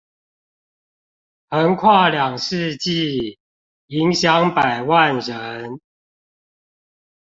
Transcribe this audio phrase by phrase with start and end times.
[1.51, 3.37] 橫跨兩世紀，
[3.85, 5.79] 影響百萬人